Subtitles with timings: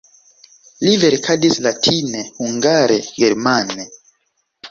[0.85, 3.87] Li verkadis latine, hungare, germane.